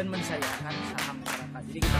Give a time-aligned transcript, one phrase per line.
[0.00, 1.60] dan mensayangkan saham masyarakat.
[1.68, 1.98] Jadi kita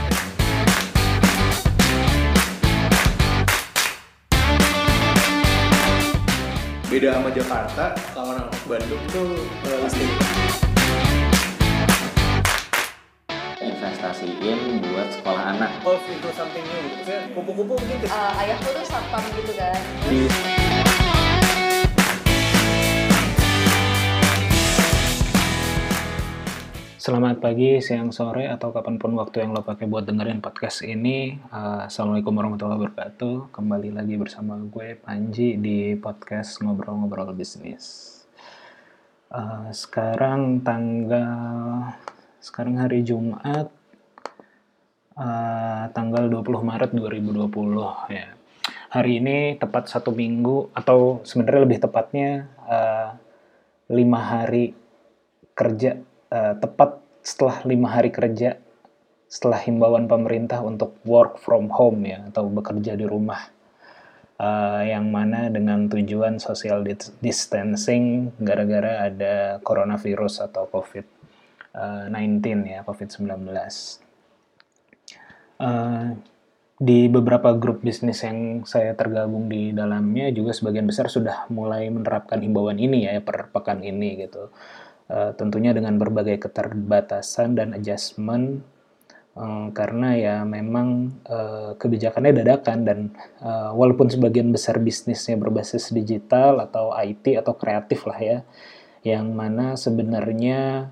[6.89, 7.85] beda sama Jakarta
[8.17, 10.05] kalau orang Bandung tuh uh, pasti
[13.61, 15.69] investasiin buat sekolah anak.
[15.85, 17.05] Evolve into something new.
[17.37, 18.09] Kupu-kupu mungkin.
[18.09, 19.77] Eh, ayahku tuh satpam gitu kan.
[20.09, 20.25] Di
[27.01, 31.33] Selamat pagi, siang, sore, atau kapan pun waktu yang lo pakai buat dengerin podcast ini.
[31.49, 33.49] Uh, Assalamualaikum warahmatullahi wabarakatuh.
[33.49, 38.21] Kembali lagi bersama gue, Panji, di podcast Ngobrol-Ngobrol Bisnis.
[39.33, 41.89] Uh, sekarang tanggal...
[42.37, 43.73] Sekarang hari Jumat,
[45.17, 48.29] uh, tanggal 20 Maret 2020 ya.
[48.93, 53.17] Hari ini tepat satu minggu, atau sebenarnya lebih tepatnya uh,
[53.89, 54.77] lima hari
[55.57, 58.57] kerja eh, tepat setelah lima hari kerja
[59.31, 63.51] setelah himbauan pemerintah untuk work from home ya atau bekerja di rumah
[64.41, 71.05] Eh, yang mana dengan tujuan social dis- distancing gara-gara ada coronavirus atau covid
[71.77, 74.01] eh, 19 ya covid 19
[75.61, 76.07] Eh,
[76.81, 82.41] di beberapa grup bisnis yang saya tergabung di dalamnya juga sebagian besar sudah mulai menerapkan
[82.41, 84.49] himbauan ini ya per pekan ini gitu.
[85.11, 88.63] Eh, tentunya dengan berbagai keterbatasan dan adjustment
[89.35, 92.99] eh, karena ya memang eh, kebijakannya dadakan dan
[93.75, 98.39] walaupun sebagian besar bisnisnya berbasis digital atau IT atau kreatif lah ya
[99.03, 100.91] yang mana sebenarnya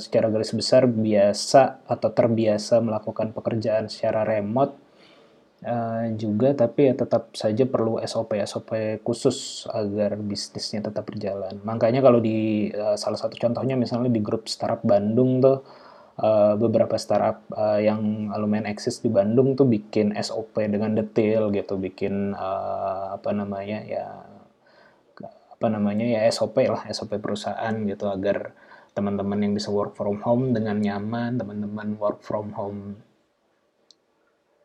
[0.00, 4.72] secara garis besar biasa atau terbiasa melakukan pekerjaan secara remote
[5.62, 8.70] eh, juga tapi ya tetap saja perlu SOP SOP
[9.06, 11.62] khusus agar bisnisnya tetap berjalan.
[11.62, 15.62] Makanya kalau di eh, salah satu contohnya misalnya di grup startup Bandung tuh
[16.18, 21.78] eh, beberapa startup eh, yang lumayan eksis di Bandung tuh bikin SOP dengan detail gitu,
[21.78, 24.06] bikin eh, apa namanya ya
[25.62, 28.50] apa namanya ya SOP lah SOP perusahaan gitu agar
[28.98, 32.98] teman-teman yang bisa work from home dengan nyaman, teman-teman work from home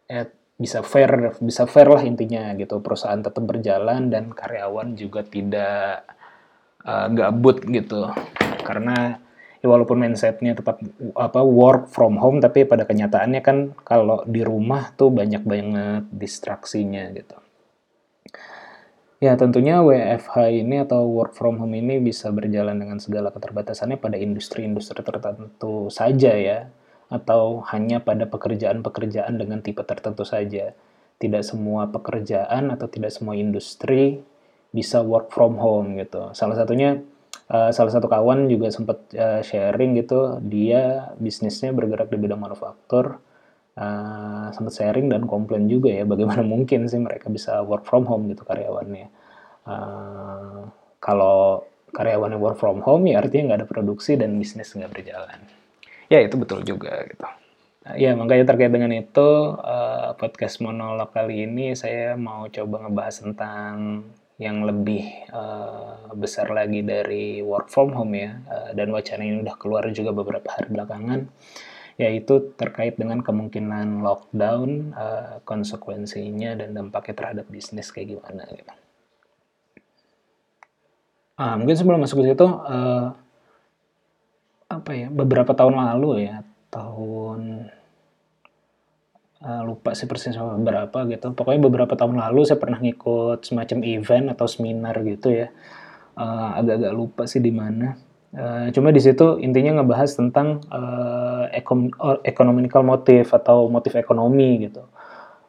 [0.08, 0.24] ya
[0.58, 2.82] bisa fair bisa fair lah intinya gitu.
[2.82, 6.04] Perusahaan tetap berjalan dan karyawan juga tidak
[6.82, 8.10] uh, gabut gitu.
[8.66, 9.22] Karena
[9.62, 10.82] ya walaupun mindsetnya tetap
[11.18, 17.14] apa work from home tapi pada kenyataannya kan kalau di rumah tuh banyak banget distraksinya
[17.14, 17.38] gitu.
[19.18, 24.14] Ya tentunya WFH ini atau work from home ini bisa berjalan dengan segala keterbatasannya pada
[24.14, 26.70] industri-industri tertentu saja ya
[27.08, 30.76] atau hanya pada pekerjaan-pekerjaan dengan tipe tertentu saja.
[31.18, 34.22] Tidak semua pekerjaan atau tidak semua industri
[34.76, 36.30] bisa work from home gitu.
[36.36, 37.00] Salah satunya
[37.50, 43.24] eh, salah satu kawan juga sempat eh, sharing gitu, dia bisnisnya bergerak di bidang manufaktur.
[43.78, 48.28] Eh, sempat sharing dan komplain juga ya bagaimana mungkin sih mereka bisa work from home
[48.30, 49.08] gitu karyawannya.
[49.68, 50.62] Eh,
[51.02, 51.64] kalau
[51.96, 55.57] karyawannya work from home ya artinya nggak ada produksi dan bisnis nggak berjalan.
[56.08, 57.28] Ya itu betul juga gitu.
[57.88, 59.30] Nah, Ya makanya terkait dengan itu
[59.60, 63.74] eh, podcast monolog kali ini saya mau coba ngebahas tentang
[64.40, 69.56] yang lebih eh, besar lagi dari work from home ya Eh, dan wacana ini udah
[69.60, 71.22] keluar juga beberapa hari belakangan
[71.98, 78.74] yaitu terkait dengan kemungkinan lockdown eh, konsekuensinya dan dampaknya terhadap bisnis kayak gimana gitu.
[81.38, 83.06] Ah, mungkin sebelum masuk ke situ eh,
[84.68, 87.72] apa ya beberapa tahun lalu ya tahun
[89.40, 91.32] eh, lupa sih persis berapa gitu.
[91.32, 95.48] Pokoknya beberapa tahun lalu saya pernah ngikut semacam event atau seminar gitu ya.
[96.20, 97.96] Eh, agak-agak lupa sih di mana.
[98.36, 101.96] Eh, cuma di situ intinya ngebahas tentang eh, ekom-
[102.28, 104.84] economical motive atau motif ekonomi gitu.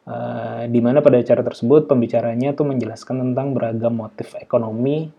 [0.09, 5.11] Eh, di mana pada acara tersebut pembicaranya tuh menjelaskan tentang beragam motif ekonomi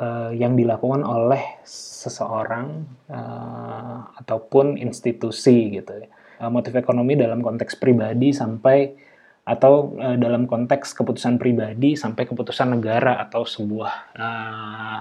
[0.00, 6.08] eh, yang dilakukan oleh seseorang eh, ataupun institusi gitu ya.
[6.40, 8.96] Eh, motif ekonomi dalam konteks pribadi sampai
[9.44, 15.00] atau eh, dalam konteks keputusan pribadi sampai keputusan negara atau sebuah eh,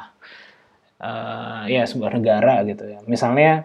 [1.00, 3.00] eh, ya sebuah negara gitu ya.
[3.08, 3.64] Misalnya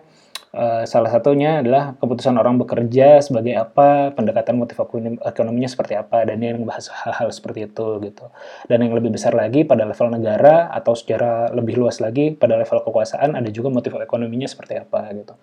[0.54, 6.22] eh, salah satunya adalah keputusan orang bekerja sebagai apa, pendekatan motif ekonomi- ekonominya seperti apa,
[6.24, 8.30] dan dia membahas hal-hal seperti itu gitu.
[8.70, 12.80] Dan yang lebih besar lagi pada level negara atau secara lebih luas lagi pada level
[12.86, 15.34] kekuasaan ada juga motif ekonominya seperti apa gitu.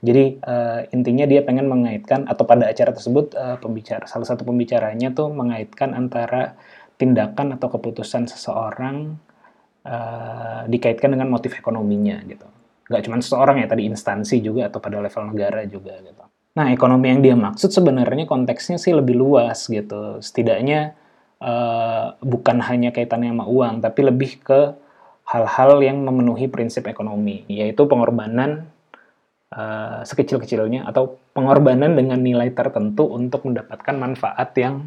[0.00, 5.12] Jadi eh, intinya dia pengen mengaitkan atau pada acara tersebut eh, pembicara salah satu pembicaranya
[5.12, 6.56] tuh mengaitkan antara
[6.96, 9.20] tindakan atau keputusan seseorang
[9.84, 12.55] eh, dikaitkan dengan motif ekonominya gitu.
[12.86, 16.24] Nggak cuma seseorang ya tadi instansi juga atau pada level negara juga gitu.
[16.56, 20.22] Nah ekonomi yang dia maksud sebenarnya konteksnya sih lebih luas gitu.
[20.24, 20.96] Setidaknya
[21.42, 24.60] uh, bukan hanya kaitannya sama uang, tapi lebih ke
[25.26, 28.70] hal-hal yang memenuhi prinsip ekonomi, yaitu pengorbanan
[29.52, 34.86] uh, sekecil-kecilnya atau pengorbanan dengan nilai tertentu untuk mendapatkan manfaat yang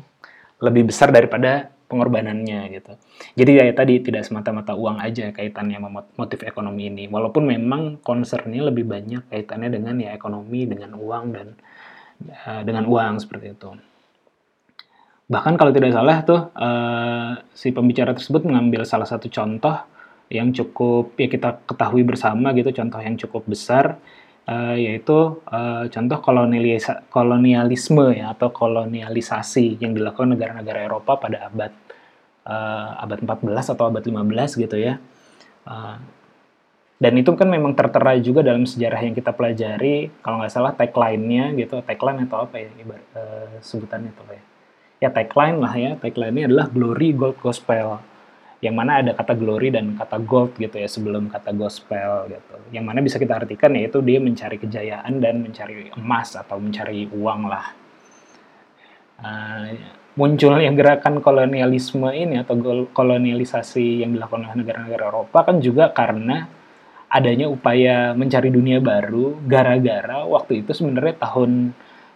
[0.64, 2.94] lebih besar daripada pengorbanannya gitu.
[3.34, 5.82] Jadi ya tadi tidak semata-mata uang aja kaitannya
[6.16, 7.10] motif ekonomi ini.
[7.10, 11.48] Walaupun memang concernnya lebih banyak kaitannya dengan ya ekonomi, dengan uang dan
[12.46, 13.74] uh, dengan uang seperti itu.
[15.30, 19.78] Bahkan kalau tidak salah tuh uh, si pembicara tersebut mengambil salah satu contoh
[20.30, 23.98] yang cukup ya kita ketahui bersama gitu, contoh yang cukup besar
[24.48, 31.74] uh, yaitu uh, contoh kolonialisa kolonialisme ya atau kolonialisasi yang dilakukan negara-negara Eropa pada abad
[32.48, 35.02] uh, abad 14 atau abad 15 gitu ya.
[35.66, 35.98] Uh,
[37.00, 41.56] dan itu kan memang tertera juga dalam sejarah yang kita pelajari kalau nggak salah tagline-nya
[41.56, 44.44] gitu tagline atau apa ya ibarat uh, sebutannya itu ya
[45.00, 48.04] ya tagline lah ya tagline-nya adalah glory gold gospel
[48.60, 52.56] yang mana ada kata glory dan kata gold gitu ya sebelum kata gospel gitu.
[52.76, 57.42] Yang mana bisa kita artikan yaitu dia mencari kejayaan dan mencari emas atau mencari uang
[57.48, 57.66] lah.
[59.20, 59.76] Uh,
[60.20, 62.60] munculnya gerakan kolonialisme ini atau
[62.92, 66.48] kolonialisasi yang dilakukan oleh negara-negara Eropa kan juga karena
[67.10, 71.72] adanya upaya mencari dunia baru gara-gara waktu itu sebenarnya tahun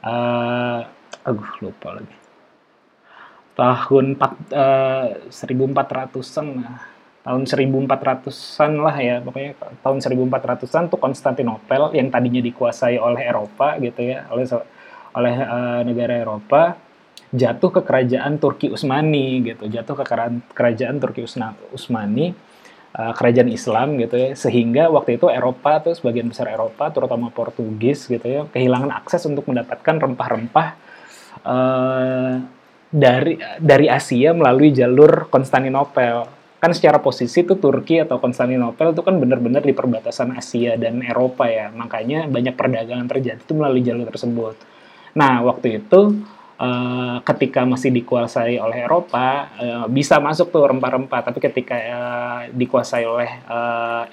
[0.05, 0.79] uh,
[1.23, 2.22] aduh lupa lagi
[3.53, 6.47] tahun uh, 1400-an
[7.23, 14.03] tahun 1400-an lah ya pokoknya tahun 1400-an tuh Konstantinopel yang tadinya dikuasai oleh Eropa gitu
[14.03, 14.43] ya oleh
[15.13, 16.75] oleh uh, negara Eropa
[17.33, 20.03] jatuh ke kerajaan Turki Utsmani gitu jatuh ke
[20.51, 22.35] kerajaan Turki Utsmani
[22.97, 28.05] uh, kerajaan Islam gitu ya sehingga waktu itu Eropa tuh sebagian besar Eropa terutama Portugis
[28.09, 30.67] gitu ya kehilangan akses untuk mendapatkan rempah-rempah
[31.45, 32.33] uh,
[32.93, 36.29] dari dari Asia melalui jalur Konstantinopel.
[36.61, 41.49] Kan secara posisi itu Turki atau Konstantinopel itu kan benar-benar di perbatasan Asia dan Eropa
[41.49, 41.73] ya.
[41.73, 44.55] Makanya banyak perdagangan terjadi itu melalui jalur tersebut.
[45.17, 46.23] Nah, waktu itu
[46.57, 53.03] uh, ketika masih dikuasai oleh Eropa uh, bisa masuk tuh rempah-rempah, tapi ketika uh, dikuasai
[53.03, 53.29] oleh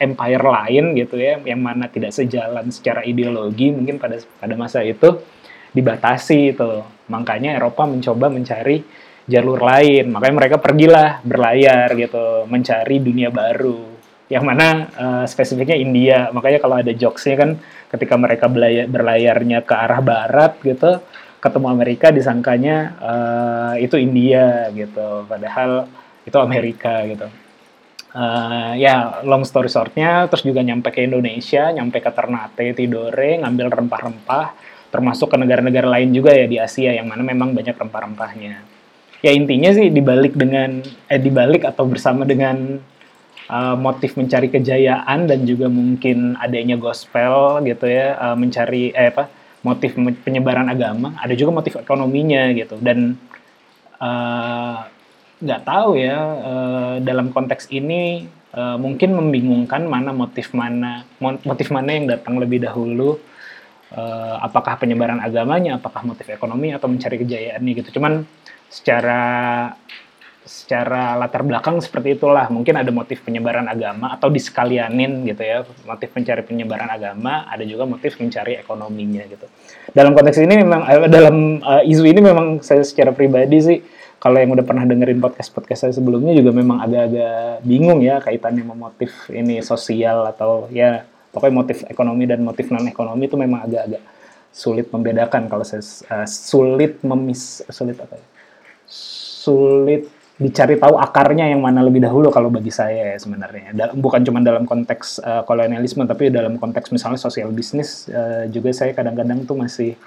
[0.01, 5.23] empire lain gitu ya, yang mana tidak sejalan secara ideologi mungkin pada pada masa itu
[5.71, 7.00] dibatasi itu.
[7.11, 8.79] Makanya Eropa mencoba mencari
[9.27, 10.15] jalur lain.
[10.15, 13.91] Makanya mereka pergilah berlayar gitu, mencari dunia baru.
[14.31, 16.31] Yang mana uh, spesifiknya India.
[16.31, 17.51] Makanya kalau ada jokesnya kan
[17.91, 21.03] ketika mereka berlayar, berlayarnya ke arah barat gitu,
[21.43, 25.27] ketemu Amerika disangkanya uh, itu India gitu.
[25.27, 25.91] Padahal
[26.23, 27.27] itu Amerika gitu.
[28.11, 33.71] Uh, ya long story shortnya terus juga nyampe ke Indonesia nyampe ke Ternate Tidore ngambil
[33.71, 34.47] rempah-rempah
[34.91, 38.63] termasuk ke negara-negara lain juga ya di Asia yang mana memang banyak rempah-rempahnya.
[39.21, 42.81] Ya intinya sih dibalik dengan eh dibalik atau bersama dengan
[43.51, 49.29] uh, motif mencari kejayaan dan juga mungkin adanya gospel gitu ya uh, mencari eh apa
[49.61, 49.93] motif
[50.25, 53.21] penyebaran agama ada juga motif ekonominya gitu dan
[55.45, 58.25] nggak uh, tahu ya uh, dalam konteks ini
[58.57, 63.21] uh, mungkin membingungkan mana motif mana motif mana yang datang lebih dahulu
[63.95, 68.01] uh, apakah penyebaran agamanya, apakah motif ekonomi atau mencari kejayaannya gitu.
[68.01, 68.27] Cuman
[68.71, 69.23] secara
[70.41, 72.49] secara latar belakang seperti itulah.
[72.51, 75.63] Mungkin ada motif penyebaran agama atau disekalianin gitu ya.
[75.87, 79.47] Motif mencari penyebaran agama, ada juga motif mencari ekonominya gitu.
[79.95, 83.79] Dalam konteks ini memang eh, dalam uh, isu ini memang saya secara pribadi sih
[84.21, 88.77] kalau yang udah pernah dengerin podcast-podcast saya sebelumnya juga memang agak-agak bingung ya kaitannya sama
[88.77, 94.03] motif ini sosial atau ya pokoknya motif ekonomi dan motif non ekonomi itu memang agak-agak
[94.51, 98.27] sulit membedakan kalau saya uh, sulit memis sulit apa ya?
[98.91, 100.11] Sulit
[100.41, 103.77] dicari tahu akarnya yang mana lebih dahulu kalau bagi saya ya sebenarnya.
[103.77, 108.73] Dal bukan cuma dalam konteks uh, kolonialisme tapi dalam konteks misalnya sosial bisnis uh, juga
[108.73, 110.01] saya kadang-kadang tuh masih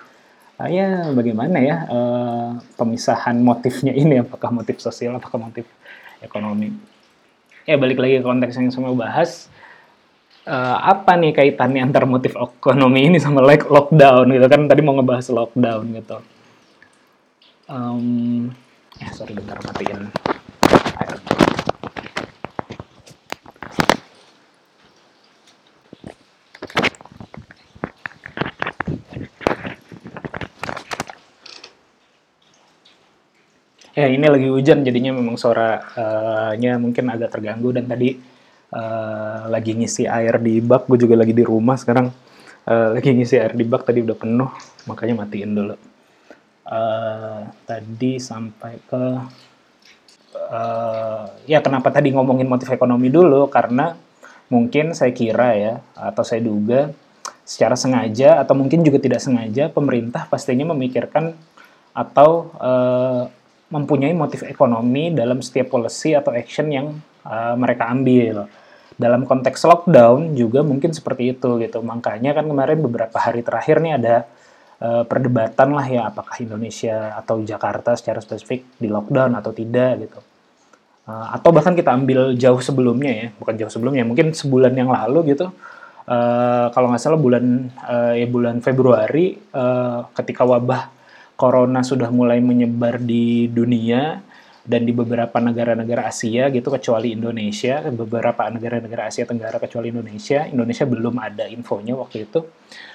[0.58, 5.70] uh, ya bagaimana ya uh, pemisahan motifnya ini apakah motif sosial apakah motif
[6.20, 6.74] ekonomi.
[7.70, 9.53] Ya balik lagi ke konteks yang saya mau bahas
[10.48, 14.46] uh, apa nih kaitannya antar motif ekonomi ini sama like lockdown gitu?
[14.48, 16.18] Kan tadi mau ngebahas lockdown gitu.
[17.68, 18.52] Um,
[19.00, 20.12] ya sorry bentar matiin
[33.94, 38.33] ya ini lagi hujan jadinya memang suaranya mungkin agak terganggu dan tadi
[38.74, 40.90] uh, lagi ngisi air di bak.
[40.90, 42.10] Gue juga lagi di rumah sekarang.
[42.64, 44.48] Eh, lagi ngisi air di bak tadi udah penuh,
[44.88, 45.76] makanya matiin dulu.
[46.64, 49.04] Eh, tadi sampai ke
[50.32, 54.00] eh, ya kenapa tadi ngomongin motif ekonomi dulu karena
[54.48, 56.96] mungkin saya kira ya atau saya duga
[57.44, 61.36] secara sengaja atau mungkin juga tidak sengaja pemerintah pastinya memikirkan
[61.92, 63.24] atau eh,
[63.76, 66.96] mempunyai motif ekonomi dalam setiap policy atau action yang
[67.28, 68.48] eh, mereka ambil.
[68.94, 71.80] Dalam konteks lockdown juga mungkin seperti itu gitu.
[71.82, 74.16] Makanya kan kemarin beberapa hari terakhir nih ada
[74.82, 80.20] eh, perdebatan lah ya apakah Indonesia atau Jakarta secara spesifik di lockdown atau tidak gitu.
[81.10, 85.36] Eh, atau bahkan kita ambil jauh sebelumnya ya, bukan jauh sebelumnya, mungkin sebulan yang lalu
[85.36, 85.52] gitu.
[86.04, 90.92] eh, kalau nggak salah bulan eh, ya bulan Februari eh, ketika wabah
[91.40, 94.20] corona sudah mulai menyebar di dunia
[94.64, 100.88] dan di beberapa negara-negara Asia gitu kecuali Indonesia, beberapa negara-negara Asia Tenggara kecuali Indonesia, Indonesia
[100.88, 102.48] belum ada infonya waktu itu.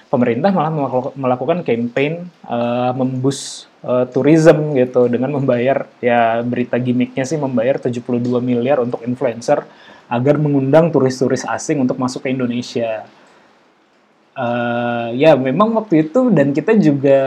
[0.09, 7.21] Pemerintah malah melaku- melakukan campaign eh, membus eh, tourism gitu dengan membayar ya berita gimmicknya
[7.21, 8.01] sih membayar 72
[8.41, 9.61] miliar untuk influencer
[10.09, 13.05] agar mengundang turis-turis asing untuk masuk ke Indonesia.
[14.33, 17.21] Eh, ya memang waktu itu dan kita juga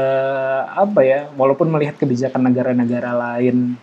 [0.75, 3.79] apa ya walaupun melihat kebijakan negara-negara lain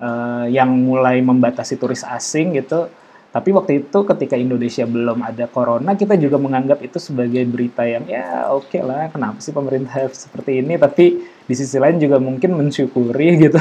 [0.00, 2.88] eh, yang mulai membatasi turis asing gitu.
[3.30, 8.02] Tapi waktu itu ketika Indonesia belum ada corona kita juga menganggap itu sebagai berita yang
[8.10, 10.74] ya oke lah kenapa sih pemerintah seperti ini?
[10.80, 13.60] Tapi di sisi lain juga mungkin mensyukuri gitu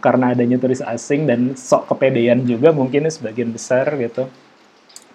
[0.00, 4.24] karena adanya turis asing dan sok kepedean juga mungkin sebagian besar gitu.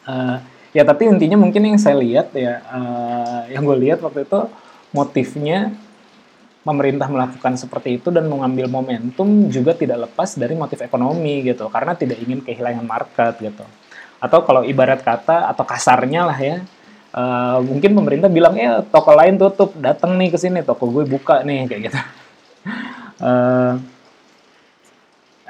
[0.04, 0.38] Eh,
[0.76, 4.40] ya tapi intinya mungkin yang saya lihat ya eh, yang gue lihat waktu itu
[4.94, 5.74] motifnya
[6.64, 11.94] pemerintah melakukan seperti itu dan mengambil momentum juga tidak lepas dari motif ekonomi gitu karena
[11.94, 13.64] tidak ingin kehilangan market gitu.
[14.24, 16.58] Atau kalau ibarat kata atau kasarnya lah ya
[17.12, 21.44] eh, mungkin pemerintah bilang ya toko lain tutup datang nih ke sini toko gue buka
[21.44, 22.00] nih kayak gitu.
[23.24, 23.74] Eh,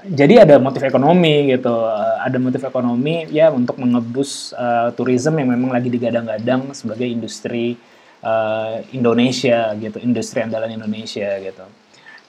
[0.03, 5.55] jadi ada motif ekonomi gitu, Eh, ada motif ekonomi ya untuk mengebus eh, tourism yang
[5.55, 7.79] memang lagi digadang-gadang sebagai industri
[8.24, 11.65] eh, Indonesia gitu, industri andalan Indonesia gitu.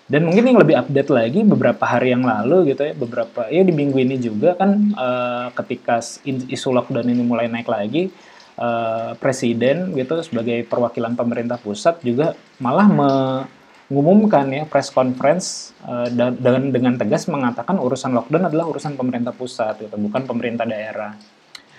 [0.04, 3.72] Dan mungkin yang lebih update lagi beberapa hari yang lalu gitu ya, beberapa ya di
[3.72, 8.12] minggu ini juga kan eh, ketika isu lockdown ini mulai naik lagi,
[8.58, 12.86] eh, presiden gitu sebagai perwakilan pemerintah pusat juga malah
[13.88, 15.72] mengumumkan ya press conference
[16.12, 21.16] dan dengan, dengan tegas mengatakan urusan lockdown adalah urusan pemerintah pusat gitu, bukan pemerintah daerah.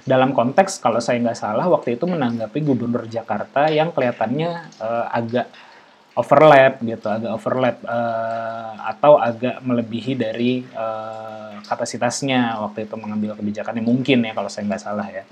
[0.06, 5.50] Dalam konteks kalau saya nggak salah waktu itu menanggapi gubernur Jakarta yang kelihatannya eh, agak
[6.16, 13.82] overlap gitu, agak overlap eh, atau agak melebihi dari eh, kapasitasnya waktu itu mengambil kebijakannya
[13.82, 15.26] mungkin ya kalau saya nggak salah ya.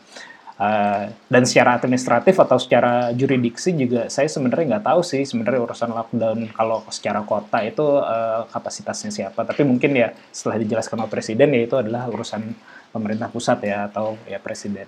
[0.54, 5.90] Eh, dan secara administratif atau secara juridiksi juga saya sebenarnya nggak tahu sih sebenarnya urusan
[5.90, 9.46] lockdown kalau secara kota itu eh, kapasitasnya siapa.
[9.46, 12.54] Tapi mungkin ya setelah dijelaskan oleh presiden ya itu adalah urusan
[12.94, 14.86] pemerintah pusat ya atau ya presiden.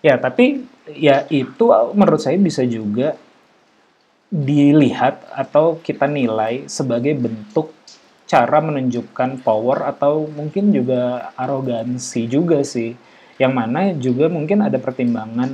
[0.00, 3.20] Ya tapi ya itu menurut saya bisa juga
[4.32, 7.76] dilihat atau kita nilai sebagai bentuk
[8.30, 12.94] cara menunjukkan power atau mungkin juga arogansi juga sih
[13.42, 15.50] yang mana juga mungkin ada pertimbangan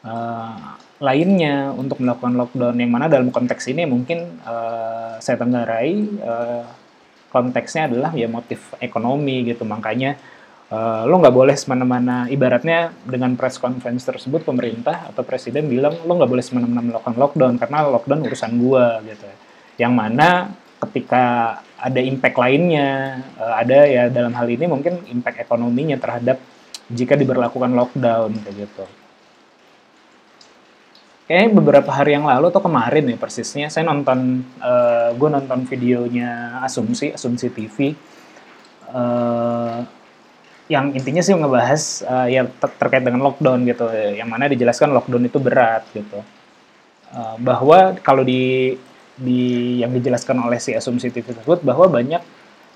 [0.00, 0.64] eh,
[1.04, 5.92] lainnya untuk melakukan lockdown yang mana dalam konteks ini mungkin eh, saya tenggarai
[6.24, 6.64] eh,
[7.34, 10.14] konteksnya adalah ya motif ekonomi gitu makanya
[10.70, 16.12] eh, lo nggak boleh semena-mana ibaratnya dengan press conference tersebut pemerintah atau presiden bilang lo
[16.14, 19.26] nggak boleh semena-mana melakukan lockdown karena lockdown urusan gua gitu
[19.82, 20.54] yang mana
[20.86, 26.38] ketika ada impact lainnya eh, ada ya dalam hal ini mungkin impact ekonominya terhadap
[26.92, 28.84] jika diberlakukan lockdown kayak gitu.
[31.24, 34.44] Kayaknya beberapa hari yang lalu atau kemarin ya persisnya saya nonton
[35.16, 37.96] gue nonton videonya Asumsi Asumsi TV
[38.94, 39.78] eh,
[40.64, 43.88] yang intinya sih ngebahas eh, ya ter- terkait dengan lockdown gitu.
[43.92, 46.20] Yang mana dijelaskan lockdown itu berat gitu.
[47.14, 48.74] Eh, bahwa kalau di
[49.14, 52.18] di yang dijelaskan oleh si Asumsi TV tersebut bahwa banyak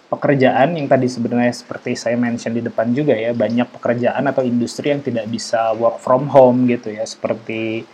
[0.08, 4.94] pekerjaan yang tadi sebenarnya seperti saya mention di depan juga ya banyak pekerjaan atau industri
[4.94, 7.84] yang tidak bisa work from home gitu ya seperti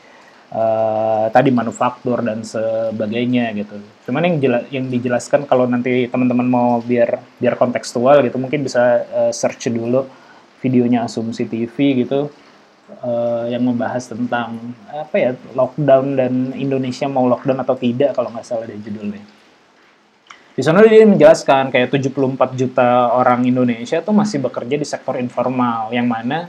[0.55, 3.77] eh, tadi manufaktur dan sebagainya gitu.
[4.07, 9.03] Cuman yang jela- yang dijelaskan kalau nanti teman-teman mau biar biar kontekstual gitu mungkin bisa
[9.05, 10.07] eh, search dulu
[10.63, 12.31] videonya Asumsi TV gitu
[13.03, 18.47] eh, yang membahas tentang apa ya lockdown dan Indonesia mau lockdown atau tidak kalau nggak
[18.47, 19.25] salah dari judulnya.
[20.55, 25.91] Di sana dia menjelaskan kayak 74 juta orang Indonesia tuh masih bekerja di sektor informal
[25.91, 26.47] yang mana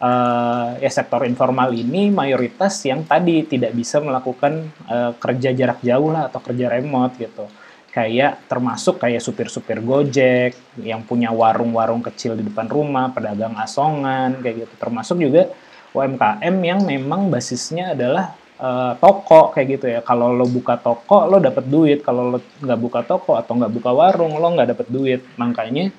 [0.00, 6.10] eh, ya sektor informal ini mayoritas yang tadi tidak bisa melakukan eh, kerja jarak jauh
[6.10, 7.44] lah atau kerja remote gitu
[7.90, 14.66] kayak termasuk kayak supir-supir Gojek yang punya warung-warung kecil di depan rumah, pedagang asongan kayak
[14.66, 14.74] gitu.
[14.78, 15.50] Termasuk juga
[15.90, 20.00] UMKM yang memang basisnya adalah uh, toko kayak gitu ya.
[20.06, 23.90] Kalau lo buka toko lo dapat duit, kalau lo nggak buka toko atau nggak buka
[23.90, 25.20] warung lo nggak dapat duit.
[25.34, 25.90] Makanya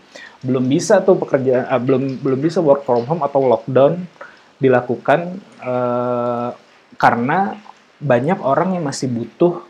[0.42, 4.02] belum bisa tuh pekerjaan uh, belum belum bisa work from home atau lockdown
[4.62, 6.54] dilakukan uh,
[6.98, 7.58] karena
[8.02, 9.62] banyak orang yang masih butuh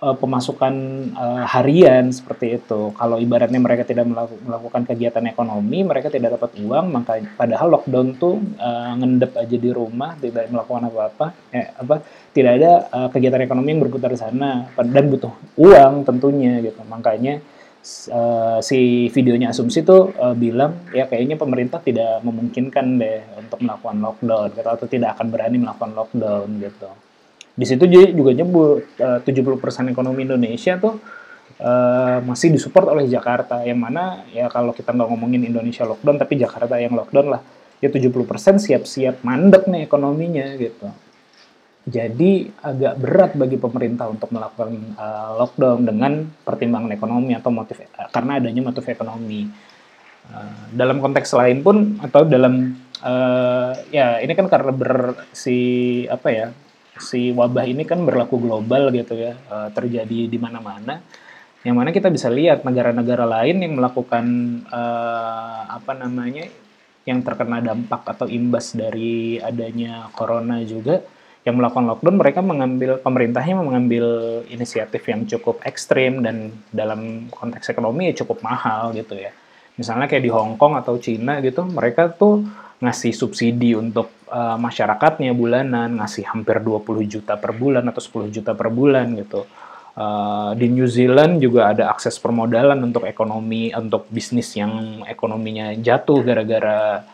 [0.00, 0.74] uh, pemasukan
[1.14, 2.90] uh, harian seperti itu.
[2.96, 4.08] Kalau ibaratnya mereka tidak
[4.42, 9.70] melakukan kegiatan ekonomi, mereka tidak dapat uang, maka padahal lockdown tuh uh, ngendep aja di
[9.70, 14.70] rumah, tidak melakukan apa-apa, eh, apa tidak ada uh, kegiatan ekonomi yang berputar di sana
[14.74, 16.80] dan butuh uang tentunya gitu.
[16.88, 17.38] Makanya
[18.12, 23.96] uh, si videonya asumsi tuh uh, bilang ya kayaknya pemerintah tidak memungkinkan deh untuk melakukan
[23.98, 26.90] lockdown gitu, atau tidak akan berani melakukan lockdown gitu.
[27.56, 30.96] Di situ juga nyebut eh, uh, 70% ekonomi Indonesia tuh
[31.60, 36.40] uh, masih disupport oleh Jakarta yang mana ya kalau kita nggak ngomongin Indonesia lockdown tapi
[36.40, 37.42] Jakarta yang lockdown lah
[37.80, 40.88] ya 70% siap-siap mandek nih ekonominya gitu
[41.88, 46.12] jadi agak berat bagi pemerintah untuk melakukan uh, lockdown dengan
[46.44, 47.80] pertimbangan ekonomi atau motif
[48.12, 49.48] karena adanya motif ekonomi
[50.28, 56.46] uh, dalam konteks lain pun atau dalam uh, ya ini kan karena bersi apa ya
[57.00, 61.00] si wabah ini kan berlaku global gitu ya, uh, terjadi di mana-mana.
[61.60, 64.24] Yang mana kita bisa lihat negara-negara lain yang melakukan
[64.68, 66.48] uh, apa namanya
[67.04, 71.00] yang terkena dampak atau imbas dari adanya corona juga
[71.44, 74.06] yang melakukan lockdown mereka mengambil pemerintahnya mengambil
[74.52, 79.32] inisiatif yang cukup ekstrim dan dalam konteks ekonomi ya cukup mahal gitu ya
[79.80, 82.44] misalnya kayak di Hong Kong atau Cina gitu mereka tuh
[82.80, 88.56] ngasih subsidi untuk uh, masyarakatnya bulanan, ngasih hampir 20 juta per bulan atau 10 juta
[88.56, 89.44] per bulan gitu.
[90.00, 96.24] Uh, di New Zealand juga ada akses permodalan untuk ekonomi, untuk bisnis yang ekonominya jatuh
[96.24, 97.04] gara-gara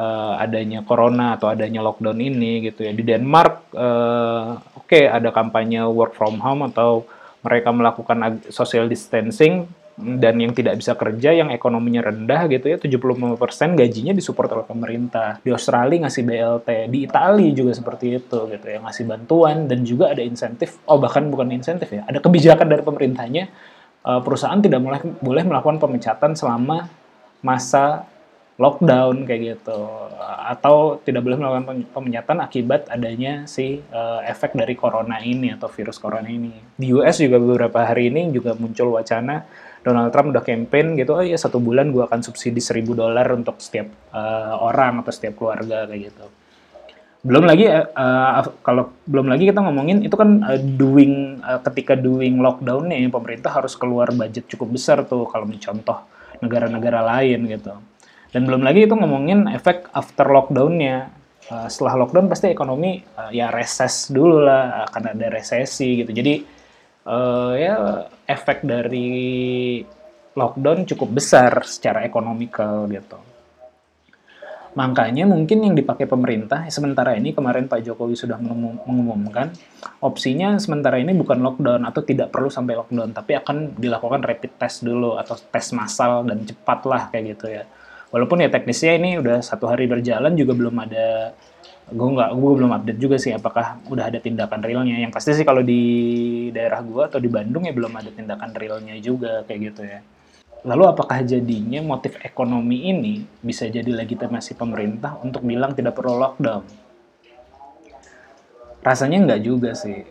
[0.00, 2.96] uh, adanya corona atau adanya lockdown ini gitu ya.
[2.96, 7.04] Di Denmark, uh, oke okay, ada kampanye work from home atau
[7.44, 9.68] mereka melakukan social distancing
[10.00, 13.36] dan yang tidak bisa kerja yang ekonominya rendah gitu ya 75%
[13.76, 18.80] gajinya disupport oleh pemerintah di Australia ngasih BLT di Italia juga seperti itu gitu ya
[18.80, 23.44] ngasih bantuan dan juga ada insentif oh bahkan bukan insentif ya ada kebijakan dari pemerintahnya
[24.08, 26.88] eh, perusahaan tidak boleh boleh melakukan pemecatan selama
[27.44, 28.08] masa
[28.60, 29.80] lockdown kayak gitu
[30.20, 35.96] atau tidak boleh melakukan pemecatan akibat adanya si uh, efek dari corona ini atau virus
[35.96, 39.48] corona ini di US juga beberapa hari ini juga muncul wacana
[39.80, 43.56] Donald Trump udah campaign gitu, oh iya satu bulan gue akan subsidi seribu dolar untuk
[43.64, 46.24] setiap uh, orang atau setiap keluarga kayak gitu.
[47.24, 52.40] Belum lagi uh, kalau belum lagi kita ngomongin itu kan uh, doing uh, ketika doing
[52.40, 56.04] lockdown nih pemerintah harus keluar budget cukup besar tuh kalau mencontoh
[56.44, 57.72] negara-negara lain gitu.
[58.30, 61.10] Dan belum lagi itu ngomongin efek after lockdownnya.
[61.50, 66.14] Uh, setelah lockdown pasti ekonomi uh, ya reses dulu lah akan ada resesi gitu.
[66.14, 66.62] Jadi
[67.58, 69.82] ya efek dari
[70.38, 73.18] lockdown cukup besar secara ekonomikal gitu.
[74.78, 79.50] Makanya mungkin yang dipakai pemerintah sementara ini kemarin Pak Jokowi sudah mengumumkan
[79.98, 84.86] opsinya sementara ini bukan lockdown atau tidak perlu sampai lockdown tapi akan dilakukan rapid test
[84.86, 87.66] dulu atau tes massal dan cepat lah kayak gitu ya.
[88.10, 91.30] Walaupun ya teknisnya ini udah satu hari berjalan juga belum ada
[91.90, 94.98] gue nggak gue belum update juga sih apakah udah ada tindakan realnya.
[94.98, 95.82] Yang pasti sih kalau di
[96.50, 100.02] daerah gue atau di Bandung ya belum ada tindakan realnya juga kayak gitu ya.
[100.66, 106.66] Lalu apakah jadinya motif ekonomi ini bisa jadi legitimasi pemerintah untuk bilang tidak perlu lockdown?
[108.82, 110.02] Rasanya nggak juga sih.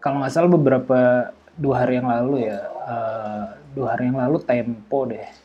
[0.00, 3.44] Kalau nggak salah beberapa dua hari yang lalu ya uh,
[3.76, 5.41] dua hari yang lalu Tempo deh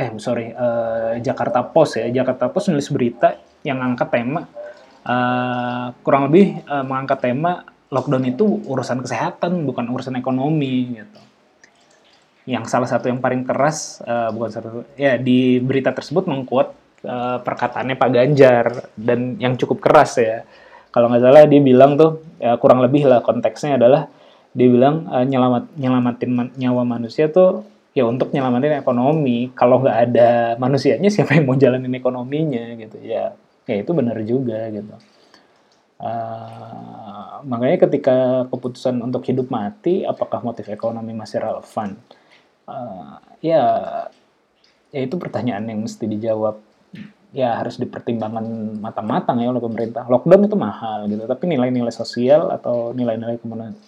[0.00, 4.48] eh sorry uh, Jakarta Post ya Jakarta Post nulis berita yang angkat tema
[5.04, 11.20] uh, kurang lebih uh, mengangkat tema lockdown itu urusan kesehatan bukan urusan ekonomi gitu.
[12.48, 16.68] Yang salah satu yang paling keras uh, bukan satu ya di berita tersebut mengkuat
[17.04, 20.46] uh, perkataannya Pak Ganjar dan yang cukup keras ya.
[20.90, 24.06] Kalau nggak salah dia bilang tuh ya kurang lebih lah konteksnya adalah
[24.54, 29.50] dia bilang uh, nyelamat nyelamatin man, nyawa manusia tuh ya untuk nyelamatin ekonomi.
[29.54, 32.98] Kalau nggak ada manusianya siapa yang mau jalanin ekonominya gitu.
[33.02, 33.34] Ya
[33.66, 34.94] ya itu benar juga gitu.
[36.00, 42.00] Uh, makanya ketika keputusan untuk hidup mati apakah motif ekonomi masih relevan?
[42.64, 43.62] Uh, ya
[44.90, 46.56] ya itu pertanyaan yang mesti dijawab.
[47.30, 48.42] Ya harus dipertimbangkan
[48.82, 50.02] matang-matang ya oleh pemerintah.
[50.10, 53.38] Lockdown itu mahal gitu, tapi nilai-nilai sosial atau nilai-nilai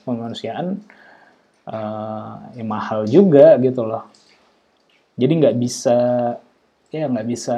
[0.07, 0.79] kemanusiaan
[1.69, 4.09] eh, ya mahal juga gitu loh.
[5.19, 5.99] Jadi nggak bisa
[6.93, 7.57] ya nggak bisa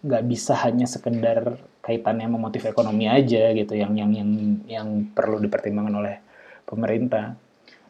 [0.00, 4.30] nggak bisa hanya sekedar kaitannya sama motif ekonomi aja gitu yang yang yang
[4.68, 6.16] yang perlu dipertimbangkan oleh
[6.68, 7.36] pemerintah.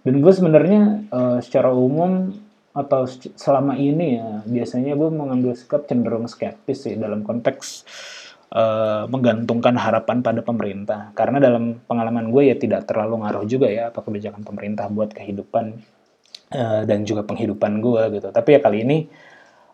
[0.00, 2.32] Dan gue sebenarnya eh, secara umum
[2.70, 3.02] atau
[3.34, 7.82] selama ini ya biasanya gue mengambil sikap cenderung skeptis sih dalam konteks
[8.54, 11.00] eh, menggantungkan harapan pada pemerintah.
[11.14, 15.64] Karena dalam pengalaman gue ya tidak terlalu ngaruh juga ya apa kebijakan pemerintah buat kehidupan
[16.54, 18.28] eh, dan juga penghidupan gue gitu.
[18.30, 18.98] Tapi ya kali ini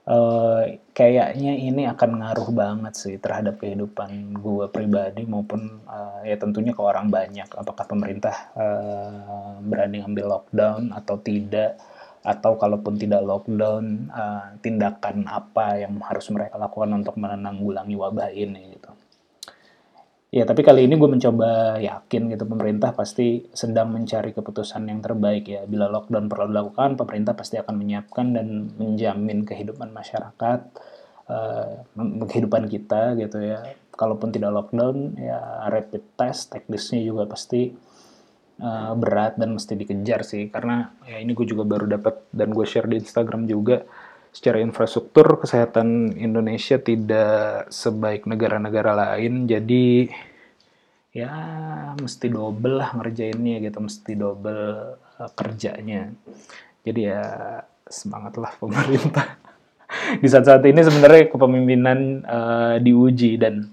[0.07, 0.63] eh,
[0.95, 6.83] kayaknya ini akan ngaruh banget sih terhadap kehidupan gue pribadi maupun eh, ya tentunya ke
[6.85, 7.49] orang banyak.
[7.53, 11.96] Apakah pemerintah eh, berani ngambil lockdown atau tidak
[12.27, 18.75] atau kalaupun tidak lockdown eh, tindakan apa yang harus mereka lakukan untuk menanggulangi wabah ini
[18.75, 18.91] gitu
[20.37, 25.49] Ya, tapi kali ini gue mencoba yakin gitu pemerintah pasti sedang mencari keputusan yang terbaik
[25.49, 25.63] ya.
[25.65, 30.61] Bila lockdown perlu dilakukan, pemerintah pasti akan menyiapkan dan menjamin kehidupan masyarakat,
[31.31, 31.73] eh,
[32.29, 33.65] kehidupan kita gitu ya.
[33.97, 37.73] Kalaupun tidak lockdown, ya rapid test, teknisnya juga pasti
[38.61, 40.49] eh, berat dan mesti dikejar sih.
[40.49, 43.87] Karena ya ini gue juga baru dapat dan gue share di Instagram juga
[44.37, 49.49] secara infrastruktur kesehatan Indonesia tidak sebaik negara-negara lain.
[49.49, 50.13] Jadi
[51.17, 51.33] ya
[51.97, 54.65] mesti double lah ngerjainnya gitu mesti double
[55.01, 56.13] uh, kerjanya.
[56.85, 57.25] Jadi ya
[57.89, 59.41] semangatlah pemerintah.
[60.21, 63.73] Di saat-saat ini sebenarnya kepemimpinan uh, diuji dan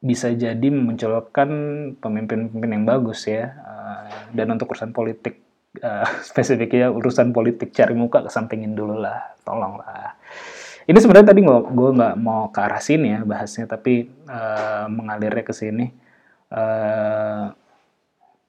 [0.00, 1.48] bisa jadi memunculkan
[2.00, 3.52] pemimpin-pemimpin yang bagus ya.
[3.60, 5.44] Uh, dan untuk urusan politik
[5.84, 10.16] uh, spesifiknya urusan politik cari muka kesampingin dulu lah tolong lah
[10.90, 15.54] ini sebenarnya tadi gue nggak mau ke arah sini ya bahasnya tapi uh, mengalirnya ke
[15.54, 15.86] sini.
[16.50, 17.54] Uh,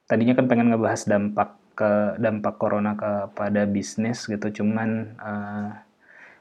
[0.10, 5.70] tadinya kan pengen ngebahas dampak ke dampak corona kepada bisnis gitu cuman uh,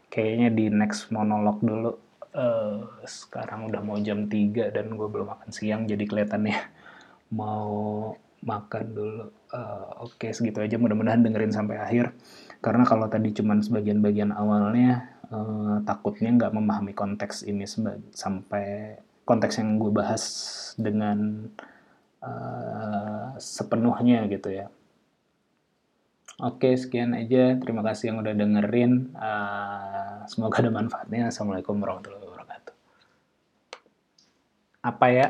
[0.08, 2.78] kayaknya di next monolog dulu Eh,
[3.10, 6.58] sekarang udah mau jam 3 dan gue belum makan siang jadi kelihatannya
[7.40, 8.14] mau
[8.46, 12.14] makan dulu Eh, oke segitu aja mudah-mudahan dengerin sampai akhir
[12.62, 17.66] karena kalau tadi cuman sebagian bagian awalnya eh, takutnya nggak memahami konteks ini
[18.14, 18.94] sampai
[19.26, 20.22] konteks yang gue bahas
[20.78, 21.50] dengan
[22.22, 24.70] eh, sepenuhnya gitu ya
[26.40, 27.60] Oke, sekian aja.
[27.60, 28.92] Terima kasih yang udah dengerin.
[29.12, 31.28] Eh, semoga ada manfaatnya.
[31.28, 32.19] Assalamualaikum warahmatullahi wabarakatuh.
[34.82, 35.26] Apa ya?